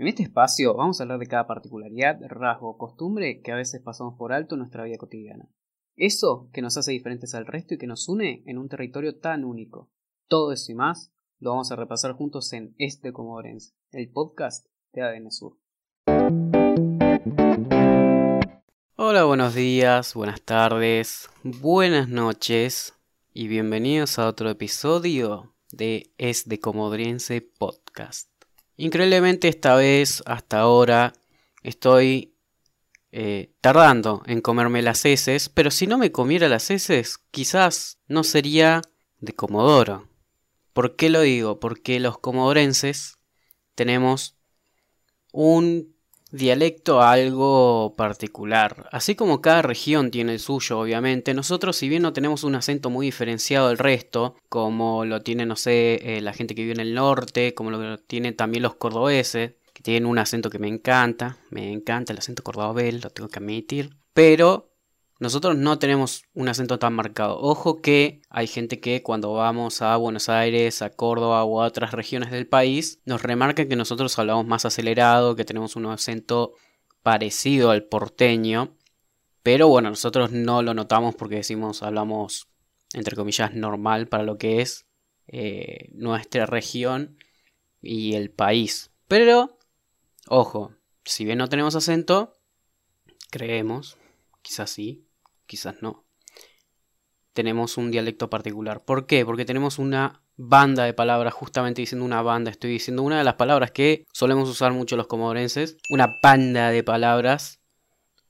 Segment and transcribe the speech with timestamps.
[0.00, 3.82] En este espacio vamos a hablar de cada particularidad, rasgo o costumbre que a veces
[3.82, 5.50] pasamos por alto en nuestra vida cotidiana.
[5.94, 9.44] Eso que nos hace diferentes al resto y que nos une en un territorio tan
[9.44, 9.90] único.
[10.26, 15.02] Todo eso y más lo vamos a repasar juntos en Este Comodorense, el podcast de
[15.02, 15.58] ADN Sur.
[18.96, 22.94] Hola, buenos días, buenas tardes, buenas noches
[23.34, 28.29] y bienvenidos a otro episodio de Es de Comodriense Podcast.
[28.80, 31.12] Increíblemente esta vez, hasta ahora,
[31.62, 32.34] estoy
[33.12, 38.24] eh, tardando en comerme las heces, pero si no me comiera las heces, quizás no
[38.24, 38.80] sería
[39.18, 40.08] de Comodoro.
[40.72, 41.60] ¿Por qué lo digo?
[41.60, 43.18] Porque los comodorenses
[43.74, 44.38] tenemos
[45.30, 45.94] un
[46.30, 48.88] dialecto algo particular.
[48.92, 52.90] Así como cada región tiene el suyo, obviamente, nosotros si bien no tenemos un acento
[52.90, 56.80] muy diferenciado del resto, como lo tiene, no sé, eh, la gente que vive en
[56.80, 61.38] el norte, como lo tienen también los cordobeses, que tienen un acento que me encanta,
[61.50, 64.69] me encanta el acento cordobés, lo tengo que admitir, pero
[65.20, 67.38] nosotros no tenemos un acento tan marcado.
[67.38, 71.92] Ojo que hay gente que cuando vamos a Buenos Aires, a Córdoba o a otras
[71.92, 76.54] regiones del país, nos remarca que nosotros hablamos más acelerado, que tenemos un acento
[77.02, 78.78] parecido al porteño.
[79.42, 82.48] Pero bueno, nosotros no lo notamos porque decimos, hablamos,
[82.94, 84.86] entre comillas, normal para lo que es
[85.26, 87.18] eh, nuestra región
[87.82, 88.90] y el país.
[89.06, 89.58] Pero,
[90.28, 90.72] ojo,
[91.04, 92.32] si bien no tenemos acento,
[93.30, 93.98] creemos,
[94.40, 95.09] quizás sí,
[95.50, 96.04] quizás no.
[97.32, 98.84] Tenemos un dialecto particular.
[98.84, 99.24] ¿Por qué?
[99.24, 103.34] Porque tenemos una banda de palabras, justamente diciendo una banda, estoy diciendo una de las
[103.34, 107.58] palabras que solemos usar mucho los comodorenses, una banda de palabras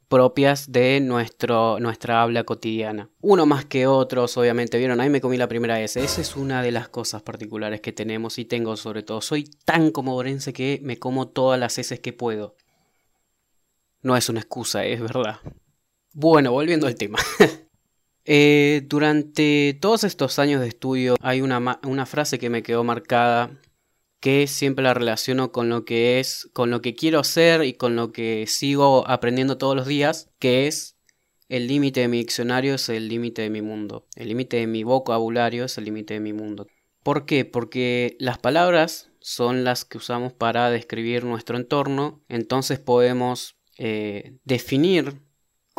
[0.08, 3.10] propias de nuestro, nuestra habla cotidiana.
[3.20, 6.02] Uno más que otros, obviamente, vieron, ahí me comí la primera S.
[6.02, 9.20] Esa es una de las cosas particulares que tenemos y tengo sobre todo.
[9.20, 12.56] Soy tan comodorense que me como todas las S que puedo.
[14.02, 15.40] No es una excusa, es verdad.
[16.12, 17.18] Bueno, volviendo al tema.
[18.26, 23.58] Eh, durante todos estos años de estudio hay una, frase que me quedó marcada
[24.20, 27.96] que siempre la relaciono con lo que es, con lo que quiero hacer y con
[27.96, 30.96] lo que sigo aprendiendo todos los días, que es
[31.48, 34.84] el límite de mi diccionario es el límite de mi mundo, el límite de mi
[34.84, 36.66] vocabulario es el límite de mi mundo.
[37.02, 37.46] ¿Por qué?
[37.46, 45.22] Porque las palabras son las que usamos para describir nuestro entorno, entonces podemos eh, definir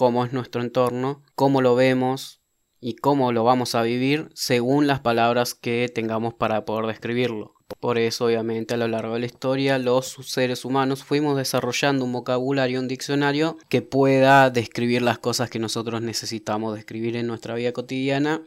[0.02, 2.42] cómo es nuestro entorno, cómo lo vemos
[2.80, 7.54] y cómo lo vamos a vivir según las palabras que tengamos para poder describirlo.
[7.80, 12.14] Por eso, obviamente, a lo largo de la historia, los seres humanos fuimos desarrollando un
[12.14, 17.72] vocabulario, un diccionario que pueda describir las cosas que nosotros necesitamos describir en nuestra vida
[17.72, 18.44] cotidiana.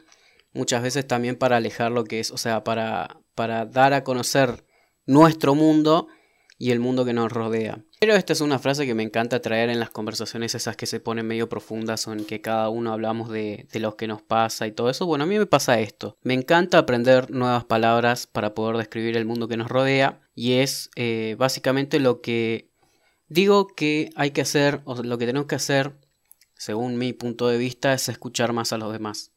[0.54, 4.66] Muchas veces también para alejar lo que es, o sea, para, para dar a conocer
[5.06, 6.08] nuestro mundo
[6.64, 7.84] y el mundo que nos rodea.
[8.00, 10.98] Pero esta es una frase que me encanta traer en las conversaciones esas que se
[10.98, 14.66] ponen medio profundas o en que cada uno hablamos de, de lo que nos pasa
[14.66, 15.04] y todo eso.
[15.04, 16.16] Bueno, a mí me pasa esto.
[16.22, 20.88] Me encanta aprender nuevas palabras para poder describir el mundo que nos rodea y es
[20.96, 22.70] eh, básicamente lo que
[23.28, 25.98] digo que hay que hacer o lo que tenemos que hacer,
[26.54, 29.32] según mi punto de vista, es escuchar más a los demás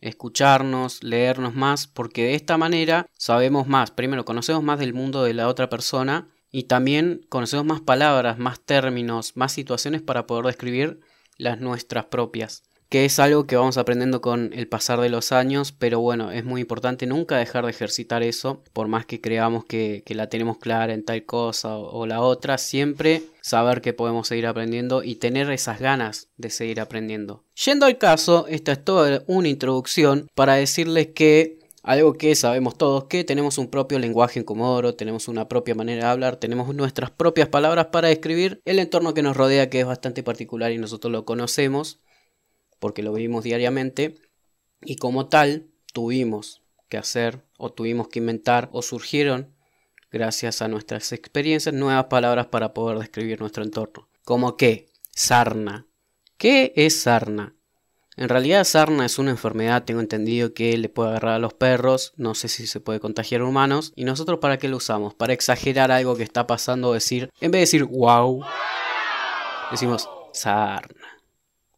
[0.00, 5.32] escucharnos, leernos más, porque de esta manera sabemos más, primero conocemos más del mundo de
[5.32, 11.00] la otra persona y también conocemos más palabras, más términos, más situaciones para poder describir
[11.36, 12.62] las nuestras propias.
[12.88, 16.44] Que es algo que vamos aprendiendo con el pasar de los años, pero bueno, es
[16.44, 20.94] muy importante nunca dejar de ejercitar eso, por más que creamos que, la tenemos clara
[20.94, 25.50] en tal cosa o, o la otra, siempre saber que podemos seguir aprendiendo y tener
[25.50, 27.42] esas ganas de seguir aprendiendo.
[27.64, 33.04] Yendo al caso, esta es toda una introducción para decirles que algo que sabemos todos,
[33.04, 37.10] que tenemos un propio lenguaje en Comodoro, tenemos una propia manera de hablar, tenemos nuestras
[37.10, 41.12] propias palabras para describir el entorno que nos rodea, que es bastante particular y nosotros
[41.12, 42.00] lo conocemos,
[42.78, 44.14] porque lo vivimos diariamente,
[44.80, 49.54] y como tal tuvimos que hacer, o tuvimos que inventar, o surgieron,
[50.10, 54.08] gracias a nuestras experiencias, nuevas palabras para poder describir nuestro entorno.
[54.24, 55.86] Como que, sarna.
[56.38, 57.53] ¿Qué es sarna?
[58.16, 62.12] En realidad sarna es una enfermedad, tengo entendido que le puede agarrar a los perros,
[62.16, 63.92] no sé si se puede contagiar a humanos.
[63.96, 65.14] ¿Y nosotros para qué lo usamos?
[65.14, 68.44] Para exagerar algo que está pasando, decir, en vez de decir wow,
[69.72, 71.18] decimos sarna.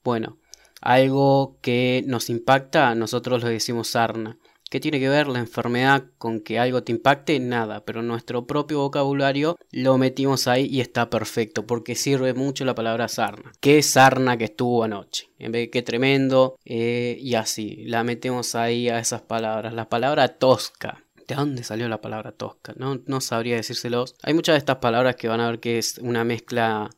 [0.05, 0.39] Bueno,
[0.83, 4.39] algo que nos impacta, nosotros lo decimos sarna.
[4.69, 7.39] ¿Qué tiene que ver la enfermedad con que algo te impacte?
[7.39, 12.75] Nada, pero nuestro propio vocabulario lo metimos ahí y está perfecto, porque sirve mucho la
[12.75, 13.53] palabra sarna.
[13.61, 15.31] ¿Qué sarna que estuvo anoche?
[15.39, 19.73] En vez de qué tremendo, eh, y así, la metemos ahí a esas palabras.
[19.73, 21.05] La palabra tosca.
[21.29, 22.75] ¿De dónde salió la palabra tosca?
[22.77, 24.17] No, no sabría decírselos.
[24.23, 26.91] Hay muchas de estas palabras que van a ver que es una mezcla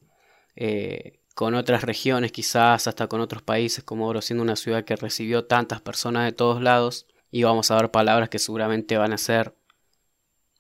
[0.56, 4.96] eh, con otras regiones, quizás hasta con otros países, como Oro siendo una ciudad que
[4.96, 7.06] recibió tantas personas de todos lados.
[7.30, 9.54] Y vamos a ver palabras que seguramente van a ser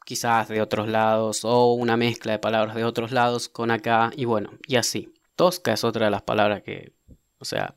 [0.04, 4.24] quizás de otros lados o una mezcla de palabras de otros lados con acá y
[4.24, 5.12] bueno, y así.
[5.36, 6.92] Tosca es otra de las palabras que,
[7.38, 7.76] o sea,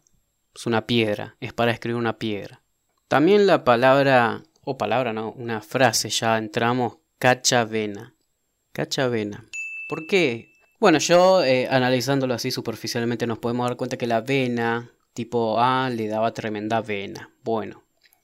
[0.55, 2.61] es una piedra, es para escribir una piedra.
[3.07, 8.15] También la palabra, o palabra no, una frase, ya entramos, cachavena.
[8.71, 9.45] Cachavena.
[9.89, 10.53] ¿Por qué?
[10.79, 15.89] Bueno, yo eh, analizándolo así superficialmente nos podemos dar cuenta que la vena, tipo A,
[15.89, 17.29] le daba tremenda vena.
[17.43, 17.80] Bueno,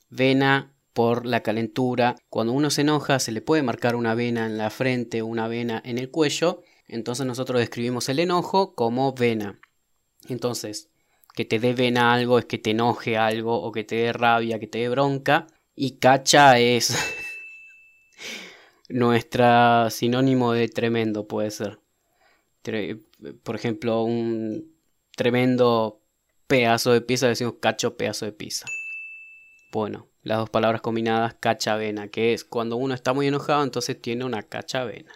[0.09, 2.15] vena por la calentura.
[2.29, 5.81] Cuando uno se enoja se le puede marcar una vena en la frente, una vena
[5.85, 6.63] en el cuello.
[6.87, 9.59] Entonces nosotros describimos el enojo como vena.
[10.27, 10.89] Entonces,
[11.35, 14.59] que te dé vena algo es que te enoje algo o que te dé rabia,
[14.59, 15.47] que te dé bronca.
[15.75, 16.97] Y cacha es
[18.89, 21.79] nuestra sinónimo de tremendo, puede ser.
[23.43, 24.75] Por ejemplo, un
[25.15, 26.01] tremendo
[26.47, 28.65] pedazo de pizza, decimos cacho pedazo de pizza.
[29.71, 34.23] Bueno, las dos palabras combinadas cachavena, que es cuando uno está muy enojado, entonces tiene
[34.25, 35.11] una cachavena.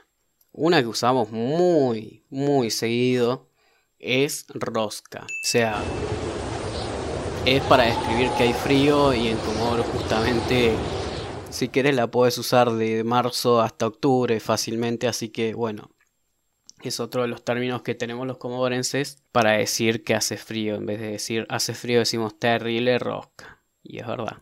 [0.52, 3.50] Una que usamos muy, muy seguido
[4.00, 5.24] es rosca.
[5.24, 5.82] O sea,
[7.46, 10.74] es para describir que hay frío y en Comodoro justamente,
[11.50, 15.92] si quieres la puedes usar de marzo hasta octubre fácilmente, así que bueno,
[16.84, 20.76] es otro de los términos que tenemos los comodorenses para decir que hace frío.
[20.76, 23.61] En vez de decir hace frío decimos terrible rosca.
[23.84, 24.42] Y es verdad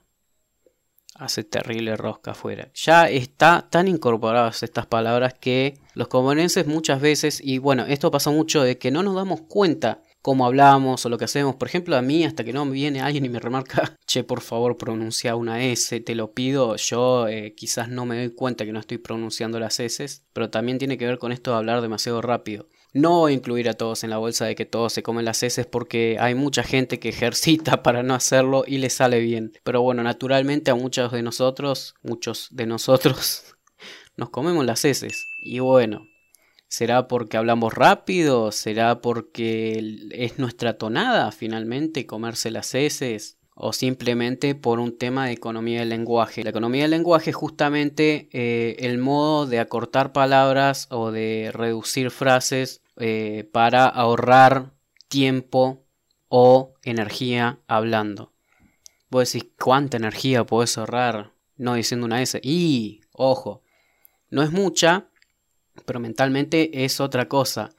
[1.20, 2.72] hace terrible rosca afuera.
[2.74, 8.32] Ya está tan incorporadas estas palabras que los comunenses muchas veces, y bueno, esto pasa
[8.32, 11.56] mucho de que no nos damos cuenta cómo hablamos o lo que hacemos.
[11.56, 14.78] Por ejemplo, a mí, hasta que no viene alguien y me remarca, che, por favor,
[14.78, 18.80] pronuncia una S, te lo pido, yo eh, quizás no me doy cuenta que no
[18.80, 22.68] estoy pronunciando las S, pero también tiene que ver con esto de hablar demasiado rápido.
[22.94, 26.18] No incluir a todos en la bolsa de que todos se comen las heces porque
[26.20, 29.54] hay mucha gente que ejercita para no hacerlo y le sale bien.
[29.64, 33.56] Pero bueno, naturalmente a muchos de nosotros, muchos de nosotros,
[34.18, 35.26] nos comemos las heces.
[35.44, 36.08] Y bueno,
[36.68, 38.52] ¿será porque hablamos rápido?
[38.52, 43.39] ¿Será porque es nuestra tonada finalmente comerse las heces?
[43.62, 46.46] O simplemente por un tema de economía del lenguaje.
[46.46, 52.10] La economía del lenguaje es justamente eh, el modo de acortar palabras o de reducir
[52.10, 54.72] frases eh, para ahorrar
[55.10, 55.84] tiempo
[56.30, 58.32] o energía hablando.
[59.10, 62.40] Vos decís, ¿cuánta energía podés ahorrar no diciendo una S?
[62.42, 63.62] Y, ojo,
[64.30, 65.10] no es mucha,
[65.86, 67.72] pero mentalmente es otra cosa.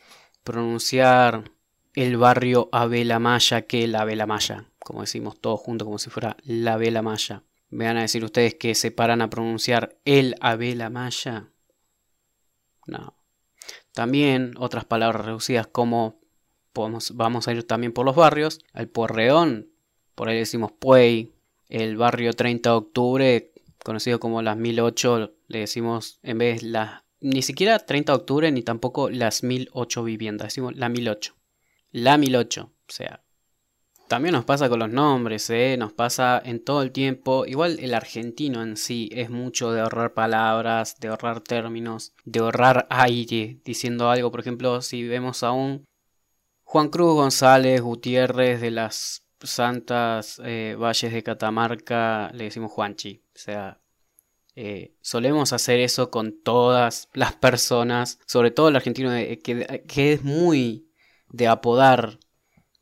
[0.44, 1.52] Pronunciar
[1.94, 6.36] el barrio Abela Maya que la Abela Maya como decimos todos juntos, como si fuera
[6.42, 7.44] la vela maya.
[7.68, 11.52] ¿Me van a decir ustedes que se paran a pronunciar el Abela Maya?
[12.86, 13.16] No.
[13.92, 16.18] También otras palabras reducidas como
[17.14, 18.58] vamos a ir también por los barrios.
[18.74, 19.70] El Puerreón,
[20.16, 21.32] por ahí decimos Puey.
[21.68, 23.52] El barrio 30 de octubre,
[23.84, 27.04] conocido como las 1008, le decimos en vez las...
[27.20, 31.36] Ni siquiera 30 de octubre ni tampoco las 1008 viviendas, decimos la 1008.
[31.92, 33.22] La 1008, o sea,
[34.10, 35.76] también nos pasa con los nombres, ¿eh?
[35.78, 37.46] nos pasa en todo el tiempo.
[37.46, 42.88] Igual el argentino en sí es mucho de ahorrar palabras, de ahorrar términos, de ahorrar
[42.90, 44.32] aire, diciendo algo.
[44.32, 45.84] Por ejemplo, si vemos a un
[46.64, 53.22] Juan Cruz González Gutiérrez de las Santas eh, Valles de Catamarca, le decimos Juanchi.
[53.32, 53.80] O sea,
[54.56, 60.14] eh, solemos hacer eso con todas las personas, sobre todo el argentino, eh, que, que
[60.14, 60.90] es muy
[61.28, 62.18] de apodar.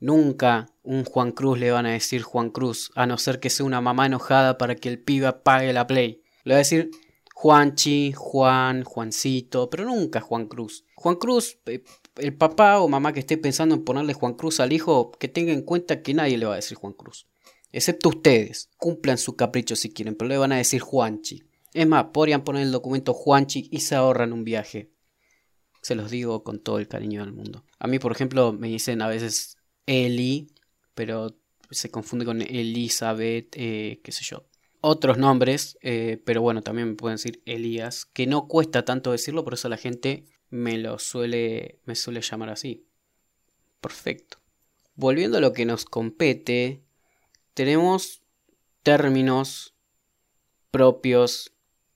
[0.01, 3.67] Nunca un Juan Cruz le van a decir Juan Cruz, a no ser que sea
[3.67, 6.23] una mamá enojada para que el pibe pague la play.
[6.45, 6.91] Le va a decir
[7.35, 10.85] Juanchi, Juan, Juancito, pero nunca Juan Cruz.
[10.95, 11.83] Juan Cruz, eh,
[12.17, 15.53] el papá o mamá que esté pensando en ponerle Juan Cruz al hijo, que tenga
[15.53, 17.29] en cuenta que nadie le va a decir Juan Cruz.
[17.71, 18.71] Excepto ustedes.
[18.79, 21.45] Cumplan su capricho si quieren, pero le van a decir Juanchi.
[21.75, 24.91] Es más, podrían poner el documento Juanchi y se ahorran un viaje.
[25.83, 27.65] Se los digo con todo el cariño del mundo.
[27.79, 29.58] A mí, por ejemplo, me dicen a veces
[29.89, 30.49] Eli
[30.99, 31.37] pero
[31.71, 34.49] se confunde con Elizabeth, eh, qué sé yo.
[34.81, 39.45] Otros nombres, eh, pero bueno, también me pueden decir Elías, que no cuesta tanto decirlo,
[39.45, 42.85] por eso la gente me lo suele, me suele llamar así.
[43.81, 44.39] Perfecto.
[44.97, 46.83] Volviendo a lo que nos compete,
[47.55, 48.23] tenemos
[48.83, 49.75] términos
[50.73, 51.53] propios,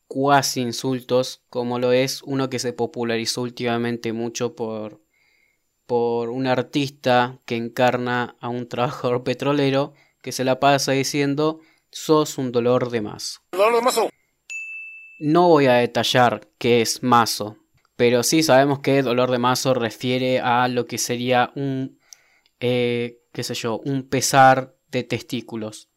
[0.06, 5.01] cuasi insultos, como lo es uno que se popularizó últimamente mucho por
[5.86, 11.60] por un artista que encarna a un trabajador petrolero que se la pasa diciendo
[11.90, 13.42] sos un dolor de más.
[15.18, 17.58] No voy a detallar qué es mazo,
[17.96, 21.98] pero sí sabemos que dolor de mazo refiere a lo que sería un,
[22.60, 25.90] eh, qué sé yo, un pesar de testículos.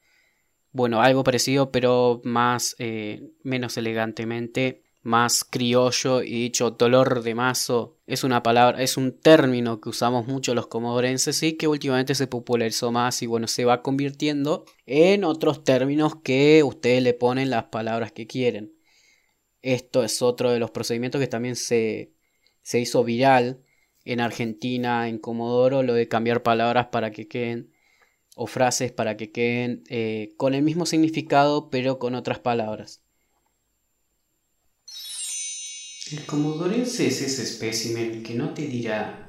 [0.71, 7.99] Bueno, algo parecido, pero más, eh, menos elegantemente, más criollo y dicho dolor de mazo
[8.07, 12.25] es una palabra, es un término que usamos mucho los comodorenses y que últimamente se
[12.25, 17.65] popularizó más y bueno, se va convirtiendo en otros términos que ustedes le ponen las
[17.65, 18.73] palabras que quieren.
[19.61, 22.13] Esto es otro de los procedimientos que también se,
[22.63, 23.63] se hizo viral
[24.05, 27.71] en Argentina, en Comodoro, lo de cambiar palabras para que queden,
[28.35, 33.04] o frases para que queden eh, con el mismo significado, pero con otras palabras.
[36.11, 39.27] El comodorense es ese espécimen que no te dirá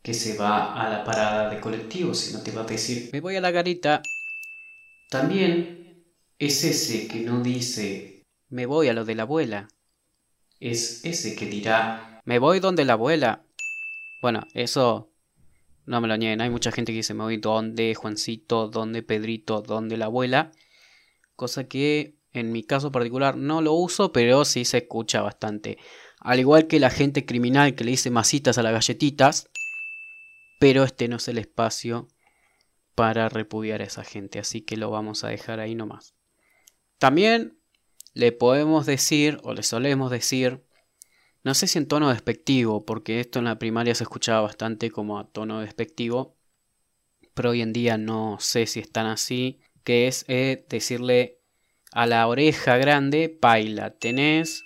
[0.00, 3.34] que se va a la parada de colectivo, sino te va a decir, me voy
[3.34, 4.00] a la garita.
[5.10, 6.04] También
[6.38, 9.66] es ese que no dice, me voy a lo de la abuela.
[10.60, 13.42] Es ese que dirá, me voy donde la abuela.
[14.22, 15.10] Bueno, eso
[15.84, 16.42] no me lo nieguen.
[16.42, 20.52] Hay mucha gente que dice, me voy donde Juancito, donde Pedrito, donde la abuela.
[21.34, 25.78] Cosa que en mi caso particular no lo uso, pero sí se escucha bastante.
[26.24, 29.50] Al igual que la gente criminal que le dice masitas a las galletitas.
[30.58, 32.08] Pero este no es el espacio
[32.94, 34.38] para repudiar a esa gente.
[34.38, 36.14] Así que lo vamos a dejar ahí nomás.
[36.98, 37.58] También
[38.14, 40.64] le podemos decir, o le solemos decir,
[41.42, 45.18] no sé si en tono despectivo, porque esto en la primaria se escuchaba bastante como
[45.18, 46.38] a tono despectivo,
[47.34, 51.40] pero hoy en día no sé si están así, que es eh, decirle
[51.92, 54.64] a la oreja grande, paila, tenés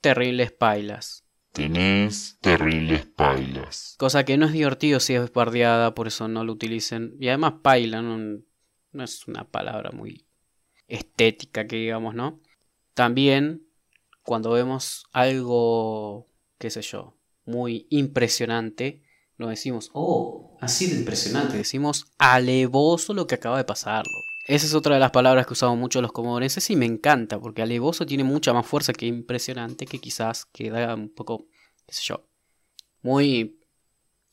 [0.00, 1.24] terribles pailas.
[1.52, 3.96] Tenés terribles pailas.
[3.98, 7.16] Cosa que no es divertido si es bardeada, por eso no lo utilicen.
[7.18, 8.42] Y además paila no,
[8.92, 10.26] no es una palabra muy
[10.86, 12.40] estética que digamos, ¿no?
[12.94, 13.66] También
[14.22, 16.28] cuando vemos algo,
[16.58, 19.02] qué sé yo, muy impresionante,
[19.38, 24.12] no decimos, oh, así de impresionante, decimos alevoso lo que acaba de pasarlo.
[24.48, 27.60] Esa es otra de las palabras que usamos mucho los comodorenses y me encanta, porque
[27.60, 31.48] alevoso tiene mucha más fuerza que impresionante, que quizás queda un poco,
[31.86, 32.26] qué sé yo,
[33.02, 33.60] muy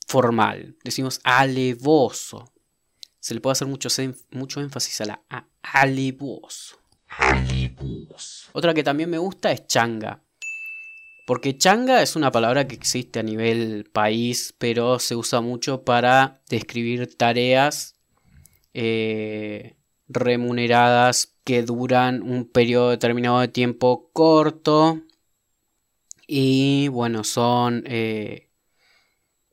[0.06, 0.74] formal.
[0.82, 2.50] Decimos alevoso.
[3.20, 3.90] Se le puede hacer mucho,
[4.30, 5.22] mucho énfasis a la
[5.60, 6.78] alevoso.
[8.54, 10.22] Otra que también me gusta es changa.
[11.26, 16.40] Porque changa es una palabra que existe a nivel país, pero se usa mucho para
[16.48, 17.96] describir tareas
[18.72, 19.75] eh,
[20.08, 25.02] remuneradas que duran un periodo determinado de tiempo corto.
[26.26, 28.48] Y bueno, son eh,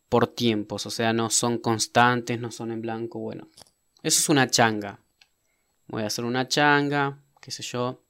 [0.09, 3.19] por tiempos, o sea, no son constantes, no son en blanco.
[3.19, 3.47] Bueno,
[4.01, 4.99] eso es una changa.
[5.87, 8.03] Voy a hacer una changa, qué sé yo.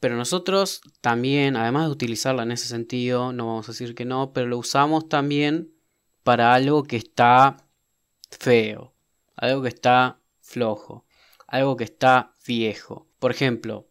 [0.00, 4.32] Pero nosotros también, además de utilizarla en ese sentido, no vamos a decir que no,
[4.32, 5.72] pero lo usamos también
[6.24, 7.56] para algo que está
[8.30, 8.92] feo,
[9.36, 11.04] algo que está flojo,
[11.52, 13.06] algo que está viejo.
[13.18, 13.86] Por ejemplo,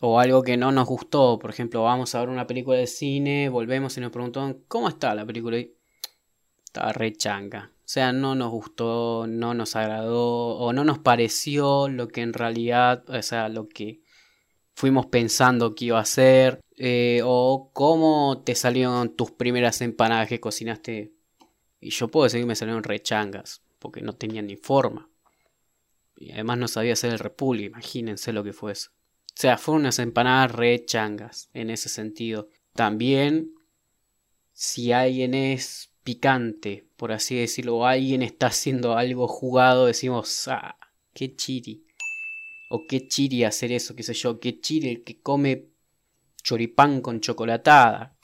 [0.00, 1.38] o algo que no nos gustó.
[1.38, 5.14] Por ejemplo, vamos a ver una película de cine, volvemos y nos preguntan, ¿cómo está
[5.14, 5.58] la película?
[5.58, 5.74] Y
[6.64, 7.72] estaba re changa.
[7.74, 12.32] O sea, no nos gustó, no nos agradó o no nos pareció lo que en
[12.32, 14.00] realidad, o sea, lo que
[14.74, 16.60] fuimos pensando que iba a ser.
[16.76, 21.12] Eh, o cómo te salieron tus primeras empanadas que cocinaste.
[21.80, 25.09] Y yo puedo decir que me salieron rechangas, porque no tenían ni forma.
[26.20, 28.90] Y además no sabía hacer el repulgue, imagínense lo que fue eso.
[28.92, 32.50] O sea, fueron unas empanadas rechangas en ese sentido.
[32.74, 33.54] También,
[34.52, 40.76] si alguien es picante, por así decirlo, o alguien está haciendo algo jugado, decimos, ah,
[41.14, 41.86] qué chiri.
[42.68, 45.70] O qué chiri hacer eso, qué sé yo, qué chiri el que come
[46.42, 48.14] choripán con chocolatada.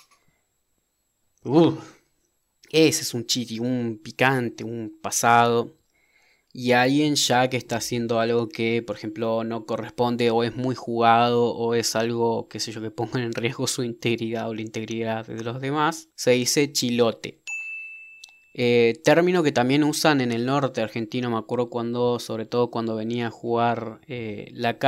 [2.71, 5.75] ese es un chiri, un picante, un pasado.
[6.59, 10.75] Y alguien ya que está haciendo algo que, por ejemplo, no corresponde o es muy
[10.75, 14.63] jugado o es algo, qué sé yo, que ponga en riesgo su integridad o la
[14.63, 17.43] integridad de los demás, se dice chilote.
[18.55, 22.97] Eh, término que también usan en el norte argentino, me acuerdo cuando, sobre todo cuando
[22.97, 24.79] venía a jugar eh, la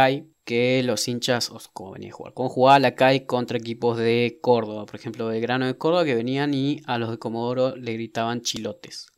[0.44, 4.38] que los hinchas, o como venía a jugar, cuando jugaba la CAI contra equipos de
[4.40, 7.92] Córdoba, por ejemplo, de Grano de Córdoba, que venían y a los de Comodoro le
[7.92, 9.08] gritaban chilotes.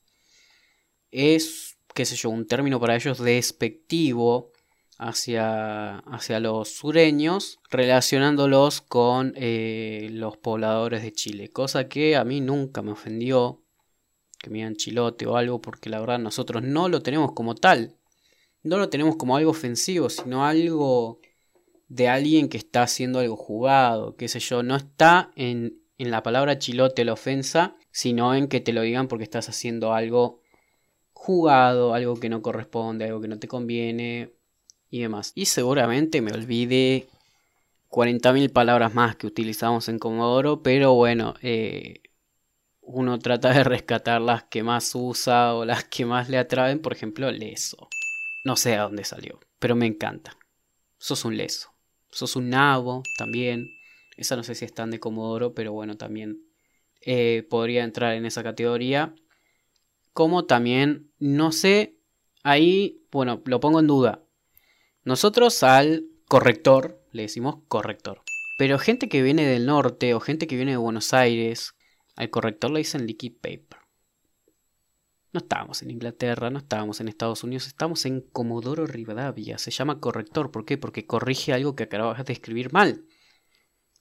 [1.13, 4.53] Es, qué sé yo, un término para ellos despectivo
[4.99, 12.41] hacia, hacia los sureños, relacionándolos con eh, los pobladores de Chile, cosa que a mí
[12.41, 13.63] nunca me ofendió
[14.41, 17.97] que me digan chilote o algo, porque la verdad nosotros no lo tenemos como tal.
[18.63, 21.21] No lo tenemos como algo ofensivo, sino algo
[21.89, 26.23] de alguien que está haciendo algo jugado, qué sé yo, no está en, en la
[26.23, 30.40] palabra chilote la ofensa, sino en que te lo digan porque estás haciendo algo
[31.21, 34.33] jugado, algo que no corresponde, algo que no te conviene
[34.89, 35.33] y demás.
[35.35, 37.09] Y seguramente me olvide
[37.89, 42.01] 40.000 palabras más que utilizamos en Comodoro, pero bueno, eh,
[42.81, 46.95] uno trata de rescatar las que más usa o las que más le atraen, por
[46.95, 47.91] ejemplo, leso.
[48.47, 50.39] No sé a dónde salió, pero me encanta.
[50.97, 51.75] Sos un leso.
[52.11, 53.69] Sos un nabo también.
[54.17, 56.47] Esa no sé si es tan de Comodoro, pero bueno, también
[57.03, 59.15] eh, podría entrar en esa categoría.
[60.13, 61.97] Como también, no sé,
[62.43, 64.23] ahí, bueno, lo pongo en duda.
[65.05, 68.23] Nosotros al corrector le decimos corrector.
[68.59, 71.75] Pero gente que viene del norte o gente que viene de Buenos Aires,
[72.17, 73.81] al corrector le dicen liquid paper.
[75.33, 79.59] No estábamos en Inglaterra, no estábamos en Estados Unidos, estamos en Comodoro Rivadavia.
[79.59, 80.51] Se llama corrector.
[80.51, 80.77] ¿Por qué?
[80.77, 83.05] Porque corrige algo que acabas de escribir mal.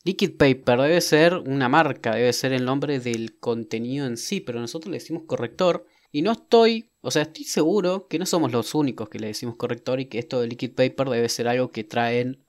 [0.03, 4.59] Liquid Paper debe ser una marca, debe ser el nombre del contenido en sí, pero
[4.59, 5.85] nosotros le decimos corrector.
[6.11, 9.55] Y no estoy, o sea, estoy seguro que no somos los únicos que le decimos
[9.55, 12.43] corrector y que esto de Liquid Paper debe ser algo que traen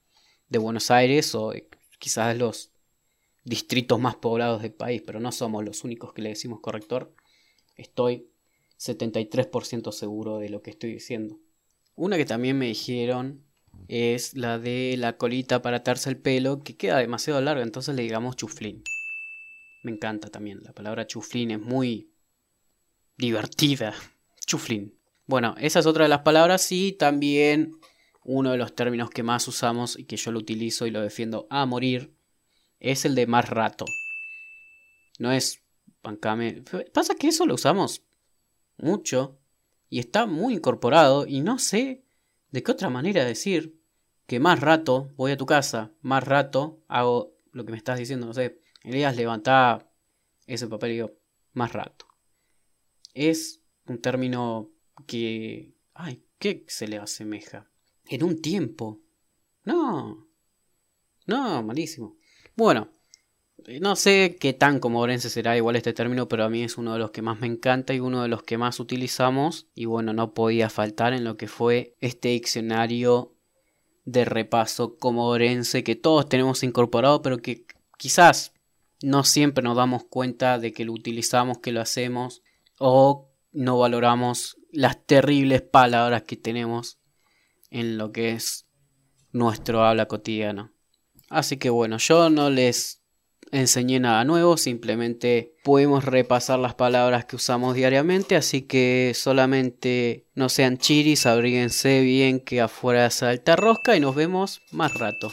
[0.48, 1.52] de Buenos Aires o
[1.98, 2.70] quizás los
[3.44, 7.14] distritos más poblados del país, pero no somos los únicos que le decimos corrector.
[7.76, 8.28] Estoy
[8.78, 11.38] 73% seguro de lo que estoy diciendo.
[11.94, 13.44] Una que también me dijeron
[13.88, 18.02] es la de la colita para atarse el pelo, que queda demasiado larga, entonces le
[18.02, 18.82] digamos chuflín.
[19.82, 22.10] Me encanta también, la palabra chuflín es muy
[23.20, 23.94] divertida.
[24.46, 24.98] Chuflín.
[25.26, 27.76] Bueno, esa es otra de las palabras y también
[28.24, 31.46] uno de los términos que más usamos y que yo lo utilizo y lo defiendo
[31.50, 32.14] a morir
[32.80, 33.84] es el de más rato.
[35.18, 35.62] No es
[36.02, 36.64] bancame.
[36.92, 38.02] Pasa que eso lo usamos
[38.78, 39.38] mucho
[39.90, 42.02] y está muy incorporado y no sé
[42.50, 43.78] de qué otra manera decir
[44.26, 48.26] que más rato voy a tu casa, más rato hago lo que me estás diciendo,
[48.26, 49.90] no sé, Elías levanta
[50.46, 51.12] ese papel y digo,
[51.52, 52.09] más rato.
[53.14, 54.70] Es un término
[55.06, 57.68] que, ay, ¿qué se le asemeja?
[58.06, 59.00] En un tiempo.
[59.64, 60.26] No.
[61.26, 62.16] No, malísimo.
[62.56, 62.88] Bueno,
[63.66, 66.92] eh, no sé qué tan comodorense será igual este término, pero a mí es uno
[66.92, 69.68] de los que más me encanta y uno de los que más utilizamos.
[69.74, 73.34] Y bueno, no podía faltar en lo que fue este diccionario
[74.04, 78.52] de repaso comodorense que todos tenemos incorporado, pero que quizás
[79.02, 82.42] no siempre nos damos cuenta de que lo utilizamos, que lo hacemos,
[82.82, 86.98] o no valoramos las terribles palabras que tenemos
[87.70, 88.66] en lo que es
[89.32, 90.72] nuestro habla cotidiano.
[91.28, 93.02] Así que bueno, yo no les
[93.52, 100.48] enseñé nada nuevo, simplemente podemos repasar las palabras que usamos diariamente, así que solamente no
[100.48, 105.30] sean chiris, abríguense bien que afuera salta rosca y nos vemos más rato.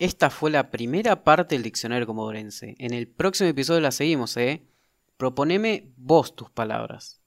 [0.00, 2.74] Esta fue la primera parte del diccionario comodorense.
[2.78, 4.66] En el próximo episodio la seguimos, ¿eh?
[5.16, 7.22] Proponeme vos tus palabras.